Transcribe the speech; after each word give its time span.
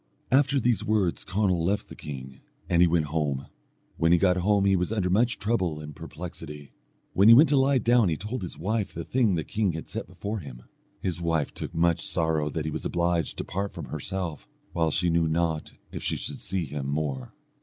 After 0.31 0.59
these 0.59 0.83
words 0.83 1.23
Conall 1.23 1.63
left 1.63 1.87
the 1.87 1.95
king, 1.95 2.41
and 2.67 2.81
he 2.81 2.87
went 2.87 3.05
home: 3.13 3.45
when 3.97 4.11
he 4.11 4.17
got 4.17 4.37
home 4.37 4.65
he 4.65 4.75
was 4.75 4.91
under 4.91 5.11
much 5.11 5.37
trouble 5.37 5.79
and 5.79 5.95
perplexity. 5.95 6.71
When 7.13 7.27
he 7.27 7.35
went 7.35 7.49
to 7.49 7.55
lie 7.55 7.77
down 7.77 8.09
he 8.09 8.15
told 8.17 8.41
his 8.41 8.57
wife 8.57 8.95
the 8.95 9.03
thing 9.03 9.35
the 9.35 9.43
king 9.43 9.73
had 9.73 9.91
set 9.91 10.07
before 10.07 10.39
him. 10.39 10.63
His 11.03 11.21
wife 11.21 11.53
took 11.53 11.75
much 11.75 12.03
sorrow 12.03 12.49
that 12.49 12.65
he 12.65 12.71
was 12.71 12.83
obliged 12.83 13.37
to 13.37 13.43
part 13.43 13.73
from 13.75 13.89
herself, 13.89 14.47
while 14.73 14.89
she 14.89 15.11
knew 15.11 15.27
not 15.27 15.73
if 15.91 16.01
she 16.01 16.15
should 16.15 16.39
see 16.39 16.65
him 16.65 16.87
more. 16.89 17.35